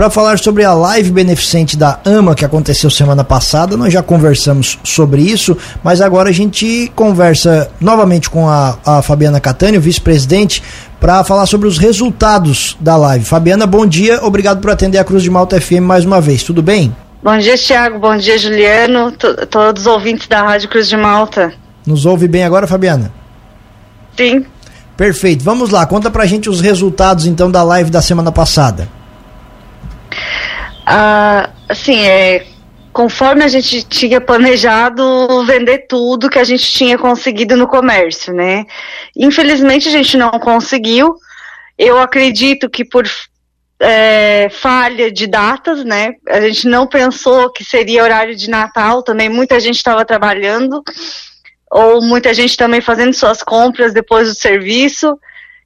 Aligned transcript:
para 0.00 0.08
falar 0.08 0.38
sobre 0.38 0.64
a 0.64 0.72
live 0.72 1.10
beneficente 1.10 1.76
da 1.76 2.00
AMA 2.06 2.34
que 2.34 2.42
aconteceu 2.42 2.88
semana 2.88 3.22
passada. 3.22 3.76
Nós 3.76 3.92
já 3.92 4.02
conversamos 4.02 4.78
sobre 4.82 5.20
isso, 5.20 5.54
mas 5.84 6.00
agora 6.00 6.30
a 6.30 6.32
gente 6.32 6.90
conversa 6.96 7.70
novamente 7.78 8.30
com 8.30 8.48
a, 8.48 8.78
a 8.82 9.02
Fabiana 9.02 9.38
Catânio, 9.38 9.78
vice-presidente, 9.78 10.62
para 10.98 11.22
falar 11.22 11.44
sobre 11.44 11.68
os 11.68 11.76
resultados 11.76 12.78
da 12.80 12.96
live. 12.96 13.26
Fabiana, 13.26 13.66
bom 13.66 13.84
dia, 13.84 14.24
obrigado 14.24 14.62
por 14.62 14.70
atender 14.70 14.96
a 14.96 15.04
Cruz 15.04 15.22
de 15.22 15.28
Malta 15.28 15.60
FM 15.60 15.82
mais 15.82 16.06
uma 16.06 16.18
vez, 16.18 16.42
tudo 16.42 16.62
bem? 16.62 16.96
Bom 17.22 17.36
dia, 17.36 17.58
Tiago, 17.58 17.98
bom 17.98 18.16
dia, 18.16 18.38
Juliano, 18.38 19.12
todos 19.50 19.82
os 19.82 19.86
ouvintes 19.86 20.26
da 20.26 20.40
Rádio 20.42 20.70
Cruz 20.70 20.88
de 20.88 20.96
Malta. 20.96 21.52
Nos 21.86 22.06
ouve 22.06 22.26
bem 22.26 22.42
agora, 22.42 22.66
Fabiana? 22.66 23.12
Sim. 24.16 24.46
Perfeito. 24.96 25.44
Vamos 25.44 25.68
lá, 25.68 25.84
conta 25.84 26.10
pra 26.10 26.24
gente 26.24 26.48
os 26.48 26.62
resultados 26.62 27.26
então 27.26 27.50
da 27.50 27.62
live 27.62 27.90
da 27.90 28.00
semana 28.00 28.32
passada. 28.32 28.88
Ah, 30.86 31.50
assim, 31.68 32.00
é, 32.06 32.46
conforme 32.92 33.44
a 33.44 33.48
gente 33.48 33.82
tinha 33.84 34.20
planejado 34.20 35.44
vender 35.44 35.86
tudo 35.88 36.30
que 36.30 36.38
a 36.38 36.44
gente 36.44 36.70
tinha 36.70 36.98
conseguido 36.98 37.56
no 37.56 37.68
comércio, 37.68 38.32
né? 38.32 38.64
Infelizmente 39.16 39.88
a 39.88 39.92
gente 39.92 40.16
não 40.16 40.30
conseguiu. 40.32 41.16
Eu 41.78 41.98
acredito 41.98 42.68
que 42.68 42.84
por 42.84 43.06
é, 43.80 44.48
falha 44.50 45.10
de 45.10 45.26
datas, 45.26 45.84
né? 45.84 46.14
A 46.28 46.40
gente 46.40 46.68
não 46.68 46.86
pensou 46.86 47.50
que 47.50 47.64
seria 47.64 48.04
horário 48.04 48.36
de 48.36 48.50
Natal, 48.50 49.02
também 49.02 49.28
muita 49.28 49.58
gente 49.58 49.76
estava 49.76 50.04
trabalhando 50.04 50.82
ou 51.70 52.02
muita 52.02 52.34
gente 52.34 52.56
também 52.56 52.80
fazendo 52.80 53.14
suas 53.14 53.42
compras 53.42 53.94
depois 53.94 54.28
do 54.28 54.34
serviço. 54.34 55.16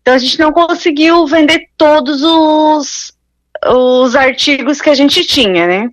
Então 0.00 0.14
a 0.14 0.18
gente 0.18 0.38
não 0.38 0.52
conseguiu 0.52 1.26
vender 1.26 1.66
todos 1.76 2.22
os, 2.22 3.12
os 3.66 4.14
artigos 4.14 4.80
que 4.80 4.90
a 4.90 4.94
gente 4.94 5.24
tinha, 5.24 5.66
né? 5.66 5.90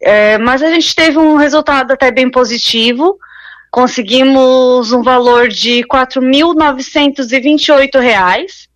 É, 0.00 0.38
mas 0.38 0.62
a 0.62 0.70
gente 0.70 0.94
teve 0.94 1.18
um 1.18 1.36
resultado 1.36 1.92
até 1.92 2.10
bem 2.10 2.30
positivo. 2.30 3.18
Conseguimos 3.70 4.92
um 4.92 5.02
valor 5.02 5.48
de 5.48 5.80
R$ 5.80 5.88
4.928. 5.88 8.68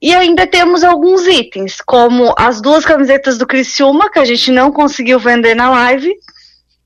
E 0.00 0.14
ainda 0.14 0.46
temos 0.46 0.84
alguns 0.84 1.26
itens, 1.26 1.80
como 1.80 2.32
as 2.38 2.60
duas 2.60 2.84
camisetas 2.84 3.36
do 3.36 3.46
Criciúma, 3.46 4.10
que 4.10 4.18
a 4.18 4.24
gente 4.24 4.52
não 4.52 4.70
conseguiu 4.70 5.18
vender 5.18 5.56
na 5.56 5.68
live, 5.70 6.14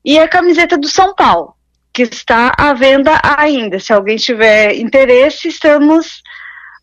e 0.03 0.17
a 0.17 0.27
camiseta 0.27 0.75
do 0.77 0.87
São 0.87 1.13
Paulo 1.13 1.53
que 1.93 2.01
está 2.01 2.51
à 2.57 2.73
venda 2.73 3.19
ainda. 3.21 3.79
Se 3.79 3.93
alguém 3.93 4.17
tiver 4.17 4.75
interesse, 4.75 5.47
estamos 5.47 6.23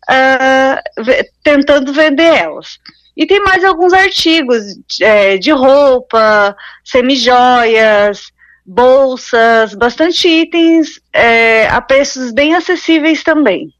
uh, 0.09 1.03
tentando 1.43 1.91
vender 1.91 2.33
elas. 2.33 2.79
E 3.21 3.27
tem 3.27 3.39
mais 3.39 3.63
alguns 3.63 3.93
artigos 3.93 4.63
é, 4.99 5.37
de 5.37 5.51
roupa, 5.51 6.55
semijoias, 6.83 8.31
bolsas, 8.65 9.75
bastante 9.75 10.27
itens 10.27 10.99
é, 11.13 11.67
a 11.67 11.79
preços 11.81 12.31
bem 12.31 12.55
acessíveis 12.55 13.21
também. 13.21 13.71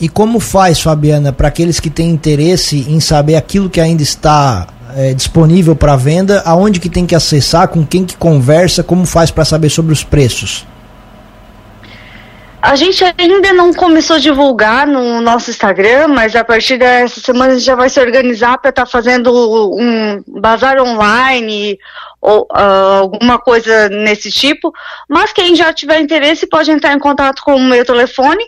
E 0.00 0.08
como 0.08 0.40
faz, 0.40 0.80
Fabiana, 0.80 1.32
para 1.32 1.46
aqueles 1.46 1.78
que 1.78 1.88
têm 1.88 2.10
interesse 2.10 2.84
em 2.88 2.98
saber 2.98 3.36
aquilo 3.36 3.70
que 3.70 3.80
ainda 3.80 4.02
está 4.02 4.66
é, 4.96 5.14
disponível 5.14 5.76
para 5.76 5.94
venda, 5.94 6.42
aonde 6.44 6.80
que 6.80 6.90
tem 6.90 7.06
que 7.06 7.14
acessar, 7.14 7.68
com 7.68 7.86
quem 7.86 8.04
que 8.04 8.16
conversa, 8.16 8.82
como 8.82 9.06
faz 9.06 9.30
para 9.30 9.44
saber 9.44 9.70
sobre 9.70 9.92
os 9.92 10.02
preços? 10.02 10.66
A 12.62 12.76
gente 12.76 13.02
ainda 13.18 13.52
não 13.52 13.74
começou 13.74 14.14
a 14.14 14.20
divulgar 14.20 14.86
no 14.86 15.20
nosso 15.20 15.50
Instagram, 15.50 16.06
mas 16.06 16.36
a 16.36 16.44
partir 16.44 16.78
dessa 16.78 17.20
semana 17.20 17.52
a 17.52 17.56
gente 17.56 17.66
já 17.66 17.74
vai 17.74 17.88
se 17.88 17.98
organizar 18.00 18.56
para 18.58 18.70
estar 18.70 18.84
tá 18.84 18.90
fazendo 18.90 19.32
um 19.76 20.22
bazar 20.40 20.80
online 20.80 21.76
ou 22.20 22.42
uh, 22.42 23.00
alguma 23.00 23.36
coisa 23.36 23.88
nesse 23.88 24.30
tipo. 24.30 24.72
Mas 25.08 25.32
quem 25.32 25.56
já 25.56 25.72
tiver 25.72 25.98
interesse 25.98 26.46
pode 26.46 26.70
entrar 26.70 26.92
em 26.92 27.00
contato 27.00 27.42
com 27.42 27.56
o 27.56 27.64
meu 27.64 27.84
telefone, 27.84 28.44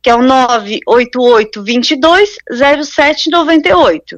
que 0.00 0.08
é 0.08 0.14
o 0.14 0.22
988 0.22 1.64
22 1.64 2.36
0798 2.48 4.16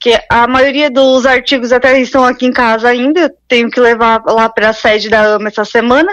que 0.00 0.18
a 0.30 0.46
maioria 0.46 0.90
dos 0.90 1.26
artigos 1.26 1.72
até 1.72 2.00
estão 2.00 2.24
aqui 2.24 2.46
em 2.46 2.52
casa 2.52 2.88
ainda, 2.88 3.30
tenho 3.46 3.70
que 3.70 3.78
levar 3.78 4.22
lá 4.24 4.48
para 4.48 4.70
a 4.70 4.72
sede 4.72 5.10
da 5.10 5.34
AMA 5.34 5.48
essa 5.48 5.62
semana. 5.62 6.10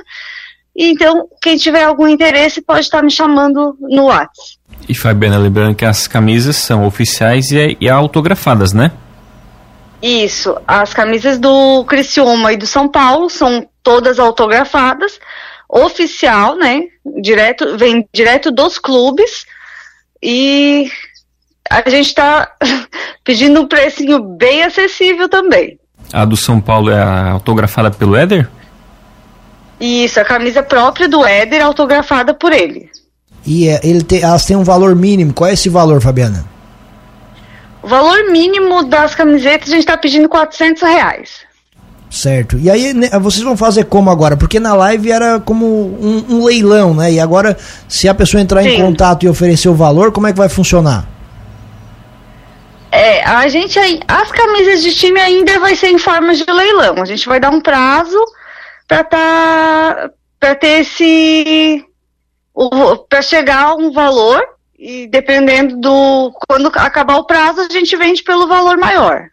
Então, 0.77 1.27
quem 1.41 1.57
tiver 1.57 1.83
algum 1.83 2.07
interesse 2.07 2.61
pode 2.61 2.81
estar 2.81 3.01
me 3.01 3.09
chamando 3.09 3.75
no 3.79 4.05
WhatsApp. 4.05 4.57
E 4.87 4.93
Fabiana, 4.93 5.39
lembrando 5.39 5.75
que 5.75 5.83
as 5.83 6.07
camisas 6.07 6.55
são 6.55 6.85
oficiais 6.85 7.51
e, 7.51 7.75
e 7.81 7.89
autografadas, 7.89 8.73
né? 8.73 8.91
Isso, 10.01 10.55
as 10.67 10.93
camisas 10.93 11.39
do 11.39 11.83
Criciúma 11.85 12.53
e 12.53 12.57
do 12.57 12.67
São 12.67 12.87
Paulo 12.87 13.27
são 13.29 13.67
todas 13.81 14.19
autografadas, 14.19 15.19
oficial, 15.67 16.55
né? 16.55 16.81
Direto, 17.21 17.75
vem 17.75 18.07
direto 18.13 18.51
dos 18.51 18.77
clubes 18.77 19.47
e 20.21 20.89
a 21.69 21.89
gente 21.89 22.07
está 22.07 22.51
pedindo 23.25 23.61
um 23.61 23.67
precinho 23.67 24.19
bem 24.19 24.63
acessível 24.63 25.27
também. 25.27 25.79
A 26.13 26.23
do 26.23 26.37
São 26.37 26.61
Paulo 26.61 26.91
é 26.91 27.01
autografada 27.31 27.89
pelo 27.89 28.15
Éder? 28.15 28.47
Isso, 29.79 30.19
a 30.19 30.25
camisa 30.25 30.63
própria 30.63 31.07
do 31.07 31.25
Éder, 31.25 31.63
autografada 31.63 32.33
por 32.33 32.51
ele. 32.51 32.89
E 33.45 33.69
é, 33.69 33.79
ele 33.83 34.01
te, 34.01 34.21
elas 34.21 34.45
têm 34.45 34.57
um 34.57 34.63
valor 34.63 34.95
mínimo. 34.95 35.33
Qual 35.33 35.49
é 35.49 35.53
esse 35.53 35.69
valor, 35.69 36.01
Fabiana? 36.01 36.45
O 37.81 37.87
valor 37.87 38.29
mínimo 38.31 38.83
das 38.83 39.15
camisetas 39.15 39.69
a 39.69 39.71
gente 39.71 39.81
está 39.81 39.95
pedindo 39.95 40.27
400 40.27 40.81
reais. 40.81 41.47
Certo. 42.09 42.57
E 42.57 42.69
aí 42.69 42.93
né, 42.93 43.09
vocês 43.19 43.43
vão 43.43 43.55
fazer 43.55 43.85
como 43.85 44.09
agora? 44.09 44.35
Porque 44.35 44.59
na 44.59 44.73
live 44.73 45.11
era 45.11 45.39
como 45.39 45.65
um, 45.65 46.25
um 46.29 46.45
leilão, 46.45 46.93
né? 46.93 47.11
E 47.11 47.19
agora, 47.19 47.57
se 47.87 48.07
a 48.07 48.13
pessoa 48.13 48.41
entrar 48.41 48.63
Sim. 48.63 48.69
em 48.69 48.81
contato 48.81 49.23
e 49.23 49.29
oferecer 49.29 49.69
o 49.69 49.75
valor, 49.75 50.11
como 50.11 50.27
é 50.27 50.31
que 50.31 50.37
vai 50.37 50.49
funcionar? 50.49 51.05
É, 52.91 53.23
a 53.23 53.47
gente 53.49 53.77
as 54.07 54.31
camisas 54.31 54.81
de 54.81 54.93
time 54.95 55.19
ainda 55.19 55.59
vai 55.59 55.75
ser 55.75 55.89
em 55.89 55.97
forma 55.97 56.33
de 56.33 56.45
leilão. 56.49 56.95
A 57.01 57.05
gente 57.05 57.27
vai 57.27 57.39
dar 57.39 57.51
um 57.51 57.61
prazo 57.61 58.17
para 58.87 59.03
tá, 60.39 60.55
ter 60.55 60.81
esse 60.81 61.85
para 63.09 63.21
chegar 63.21 63.65
a 63.65 63.75
um 63.75 63.91
valor 63.91 64.41
e 64.79 65.07
dependendo 65.07 65.77
do 65.77 66.31
quando 66.47 66.67
acabar 66.67 67.17
o 67.17 67.25
prazo 67.25 67.61
a 67.61 67.69
gente 67.69 67.95
vende 67.95 68.23
pelo 68.23 68.47
valor 68.47 68.77
maior. 68.77 69.29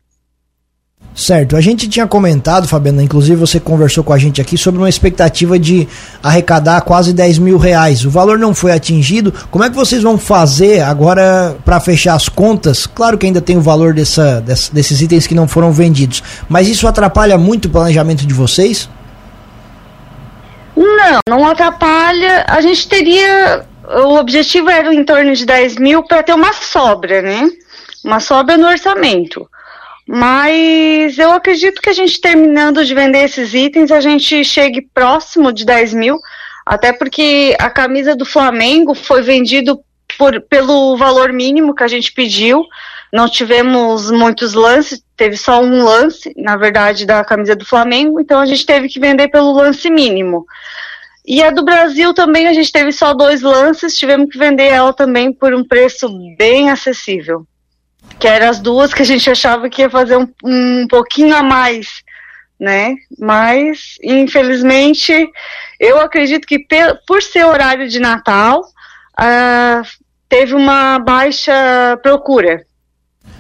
Certo, 1.15 1.57
a 1.57 1.61
gente 1.61 1.87
tinha 1.89 2.09
comentado, 2.09 2.67
Fabiana, 2.67 3.01
inclusive 3.01 3.37
você 3.37 3.61
conversou 3.61 4.03
com 4.03 4.13
a 4.13 4.19
gente 4.19 4.41
aqui 4.41 4.59
sobre 4.59 4.81
uma 4.81 4.89
expectativa 4.89 5.57
de 5.57 5.87
arrecadar 6.21 6.81
quase 6.81 7.13
10 7.13 7.39
mil 7.39 7.57
reais. 7.57 8.05
O 8.05 8.11
valor 8.11 8.37
não 8.37 8.53
foi 8.53 8.73
atingido. 8.73 9.33
Como 9.49 9.63
é 9.63 9.71
que 9.71 9.77
vocês 9.77 10.03
vão 10.03 10.19
fazer 10.19 10.81
agora 10.81 11.57
para 11.65 11.79
fechar 11.79 12.15
as 12.15 12.29
contas? 12.29 12.85
Claro 12.85 13.17
que 13.17 13.27
ainda 13.27 13.41
tem 13.41 13.57
o 13.57 13.61
valor 13.61 13.95
dessa, 13.95 14.41
desses 14.41 15.01
itens 15.01 15.29
que 15.29 15.37
não 15.37 15.47
foram 15.47 15.71
vendidos, 15.71 16.21
mas 16.49 16.67
isso 16.67 16.89
atrapalha 16.89 17.39
muito 17.39 17.67
o 17.67 17.71
planejamento 17.71 18.27
de 18.27 18.35
vocês? 18.35 18.89
Não, 20.77 21.21
não 21.29 21.47
atrapalha. 21.47 22.45
A 22.49 22.61
gente 22.61 22.89
teria. 22.89 23.67
O 24.07 24.17
objetivo 24.17 24.71
era 24.71 24.93
em 24.93 25.05
torno 25.05 25.35
de 25.35 25.45
10 25.45 25.77
mil 25.77 26.03
para 26.03 26.23
ter 26.23 26.33
uma 26.33 26.53
sobra, 26.53 27.21
né? 27.21 27.49
Uma 28.03 28.19
sobra 28.19 28.57
no 28.57 28.67
orçamento. 28.67 29.49
Mas 30.07 31.19
eu 31.19 31.33
acredito 31.33 31.81
que 31.81 31.89
a 31.89 31.95
gente 31.95 32.21
terminando 32.21 32.85
de 32.85 32.95
vender 32.95 33.25
esses 33.25 33.55
itens, 33.55 33.91
a 33.91 34.01
gente 34.01 34.45
chegue 34.45 34.83
próximo 34.93 35.53
de 35.53 35.65
10 35.65 35.95
mil, 35.95 36.19
até 36.67 36.93
porque 36.93 37.57
a 37.59 37.71
camisa 37.71 38.15
do 38.15 38.25
Flamengo 38.27 38.95
foi 38.95 39.23
vendido 39.23 39.81
por, 40.19 40.41
pelo 40.43 40.97
valor 40.97 41.33
mínimo 41.33 41.75
que 41.75 41.83
a 41.83 41.89
gente 41.89 42.13
pediu. 42.13 42.65
Não 43.15 43.29
tivemos 43.29 44.11
muitos 44.11 44.55
lances, 44.55 45.01
teve 45.17 45.37
só 45.37 45.63
um 45.63 45.85
lance, 45.85 46.35
na 46.37 46.57
verdade, 46.57 47.07
da 47.07 47.25
camisa 47.25 47.55
do 47.55 47.65
Flamengo, 47.65 48.21
então 48.21 48.41
a 48.41 48.45
gente 48.45 48.67
teve 48.67 48.89
que 48.89 48.99
vender 48.99 49.29
pelo 49.29 49.53
lance 49.53 49.89
mínimo. 49.89 50.45
E 51.25 51.41
a 51.41 51.53
do 51.53 51.65
Brasil 51.65 52.13
também 52.13 52.49
a 52.49 52.53
gente 52.53 52.73
teve 52.73 52.91
só 52.91 53.15
dois 53.15 53.41
lances, 53.41 53.97
tivemos 53.97 54.29
que 54.29 54.37
vender 54.37 54.65
ela 54.65 54.93
também 54.93 55.33
por 55.33 55.55
um 55.55 55.63
preço 55.63 56.09
bem 56.37 56.71
acessível. 56.71 57.47
Que 58.19 58.27
eram 58.27 58.49
as 58.51 58.59
duas 58.59 58.93
que 58.93 59.03
a 59.03 59.07
gente 59.07 59.31
achava 59.31 59.71
que 59.71 59.83
ia 59.83 59.89
fazer 59.89 60.17
um, 60.17 60.27
um 60.43 60.85
pouquinho 60.89 61.37
a 61.37 61.43
mais, 61.45 62.03
né? 62.59 62.97
Mas, 63.17 63.95
infelizmente, 64.03 65.31
eu 65.79 66.01
acredito 66.01 66.49
que 66.49 66.67
por 67.07 67.23
ser 67.23 67.45
horário 67.45 67.89
de 67.89 68.01
Natal, 68.01 68.61
uh, 68.61 69.87
teve 70.29 70.53
uma 70.53 70.99
baixa 70.99 71.97
procura. 72.03 72.67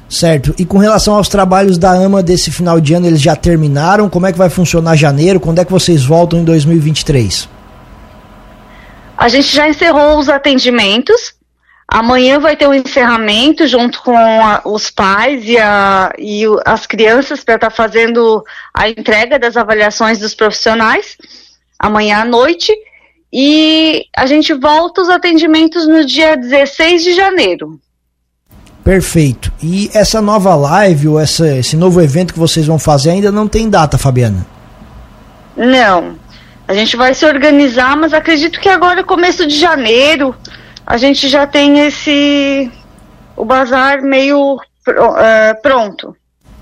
Certo. 0.09 0.55
E 0.59 0.65
com 0.65 0.79
relação 0.79 1.15
aos 1.15 1.29
trabalhos 1.29 1.79
da 1.79 1.91
AMA 1.91 2.23
desse 2.23 2.51
final 2.51 2.81
de 2.81 2.95
ano, 2.95 3.07
eles 3.07 3.21
já 3.21 3.35
terminaram? 3.35 4.09
Como 4.09 4.27
é 4.27 4.33
que 4.33 4.39
vai 4.39 4.51
funcionar 4.51 4.97
janeiro? 4.97 5.41
Quando 5.41 5.59
é 5.61 5.65
que 5.65 5.73
vocês 5.73 6.05
voltam 6.05 6.41
em 6.41 6.45
2023? 6.45 7.49
A 9.17 9.29
gente 9.29 9.55
já 9.55 9.69
encerrou 9.69 10.19
os 10.19 10.29
atendimentos. 10.29 11.35
Amanhã 11.87 12.39
vai 12.39 12.57
ter 12.57 12.67
um 12.67 12.75
encerramento 12.75 13.67
junto 13.67 14.03
com 14.03 14.17
a, 14.17 14.63
os 14.65 14.91
pais 14.91 15.45
e, 15.45 15.59
a, 15.59 16.13
e 16.19 16.47
o, 16.47 16.61
as 16.65 16.87
crianças 16.87 17.45
para 17.45 17.57
estar 17.57 17.71
tá 17.71 17.77
fazendo 17.77 18.43
a 18.73 18.89
entrega 18.89 19.39
das 19.39 19.57
avaliações 19.57 20.19
dos 20.19 20.35
profissionais 20.35 21.17
amanhã 21.79 22.21
à 22.21 22.25
noite. 22.25 22.73
E 23.33 24.07
a 24.17 24.27
gente 24.27 24.53
volta 24.55 25.03
os 25.03 25.09
atendimentos 25.09 25.89
no 25.89 26.05
dia 26.05 26.37
16 26.37 27.03
de 27.03 27.15
janeiro. 27.15 27.81
Perfeito. 28.85 29.51
E 29.63 29.91
essa 29.95 30.21
nova 30.21 30.55
live 30.55 31.09
ou 31.09 31.19
essa, 31.19 31.57
esse 31.57 31.75
novo 31.75 32.03
evento 32.03 32.35
que 32.35 32.39
vocês 32.39 32.67
vão 32.67 32.79
fazer 32.79 33.11
ainda 33.11 33.33
não 33.33 33.49
tem 33.49 33.71
data, 33.71 33.97
Fabiana? 33.97 34.47
Não. 35.57 36.17
A 36.69 36.75
gente 36.75 36.95
vai 36.95 37.15
se 37.15 37.25
organizar, 37.25 37.97
mas 37.97 38.13
acredito 38.13 38.61
que 38.61 38.69
agora, 38.69 39.03
começo 39.03 39.47
de 39.47 39.57
janeiro, 39.57 40.35
a 40.87 40.99
gente 40.99 41.29
já 41.29 41.47
tem 41.47 41.81
esse. 41.81 42.71
o 43.35 43.45
bazar 43.45 44.03
meio 44.03 44.55
uh, 44.55 45.63
pronto. 45.63 46.15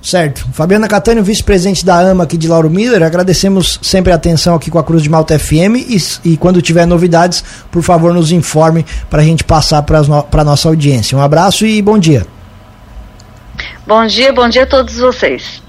Certo. 0.02 0.44
Fabiana 0.52 0.88
Catânio, 0.88 1.22
vice-presidente 1.22 1.86
da 1.86 1.96
AMA 1.96 2.24
aqui 2.24 2.36
de 2.36 2.48
Lauro 2.48 2.68
Miller, 2.68 3.04
agradecemos 3.04 3.78
sempre 3.80 4.12
a 4.12 4.16
atenção 4.16 4.56
aqui 4.56 4.68
com 4.68 4.78
a 4.78 4.82
Cruz 4.82 5.00
de 5.00 5.08
Malta 5.08 5.38
FM 5.38 5.76
e, 5.88 5.96
e 6.24 6.36
quando 6.36 6.60
tiver 6.60 6.84
novidades, 6.86 7.44
por 7.70 7.82
favor, 7.84 8.12
nos 8.12 8.32
informe 8.32 8.84
para 9.08 9.22
a 9.22 9.24
gente 9.24 9.44
passar 9.44 9.80
para 9.82 10.00
a 10.00 10.44
nossa 10.44 10.68
audiência. 10.68 11.16
Um 11.16 11.20
abraço 11.22 11.64
e 11.64 11.80
bom 11.80 11.98
dia. 11.98 12.26
Bom 13.86 14.04
dia, 14.06 14.32
bom 14.32 14.48
dia 14.48 14.64
a 14.64 14.66
todos 14.66 14.96
vocês. 14.96 15.61